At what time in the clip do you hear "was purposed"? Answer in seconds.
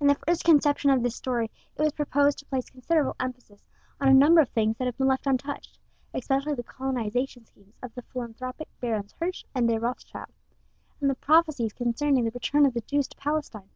1.82-2.38